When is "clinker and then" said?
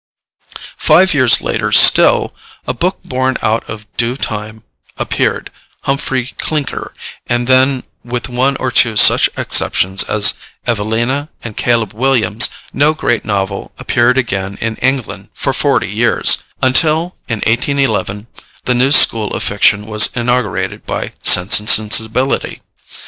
6.39-7.83